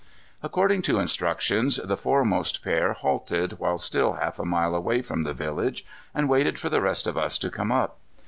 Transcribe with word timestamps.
According 0.41 0.81
to 0.89 0.97
instructions, 0.97 1.75
the 1.77 1.95
foremost 1.95 2.63
pair 2.63 2.93
halted 2.93 3.59
while 3.59 3.77
still 3.77 4.13
half 4.13 4.39
a 4.39 4.45
mile 4.45 4.73
away 4.73 5.03
from 5.03 5.21
the 5.21 5.33
village 5.35 5.85
and 6.15 6.27
waited 6.27 6.57
for 6.57 6.69
the 6.69 6.81
rest 6.81 7.05
of 7.05 7.19
us 7.19 7.37
to 7.37 7.51
come 7.51 7.71
up. 7.71 7.99